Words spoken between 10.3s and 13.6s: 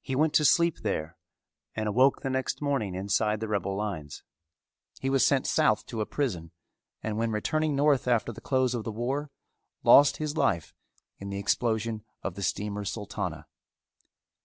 life in the explosion of the Steamer Sultana.